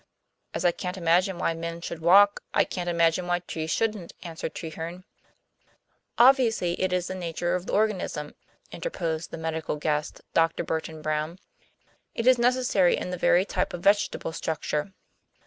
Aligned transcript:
"As 0.55 0.65
I 0.65 0.71
can't 0.71 0.97
imagine 0.97 1.37
why 1.37 1.53
men 1.53 1.79
should 1.79 1.99
walk, 2.01 2.41
I 2.55 2.63
can't 2.63 2.89
imagine 2.89 3.27
why 3.27 3.37
trees 3.37 3.69
shouldn't," 3.69 4.13
answered 4.23 4.55
Treherne. 4.55 5.03
"Obviously, 6.17 6.73
it 6.81 6.91
is 6.91 7.05
the 7.05 7.13
nature 7.13 7.53
of 7.53 7.67
the 7.67 7.73
organism", 7.73 8.33
interposed 8.71 9.29
the 9.29 9.37
medical 9.37 9.75
guest, 9.75 10.21
Dr. 10.33 10.63
Burton 10.63 11.03
Brown; 11.03 11.37
"it 12.15 12.25
is 12.25 12.39
necessary 12.39 12.97
in 12.97 13.11
the 13.11 13.15
very 13.17 13.45
type 13.45 13.73
of 13.75 13.83
vegetable 13.83 14.33
structure." 14.33 14.91